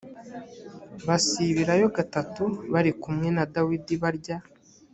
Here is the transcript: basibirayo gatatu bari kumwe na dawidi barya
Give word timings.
basibirayo 1.07 1.85
gatatu 1.97 2.43
bari 2.73 2.91
kumwe 3.01 3.27
na 3.35 3.43
dawidi 3.53 3.93
barya 4.03 4.37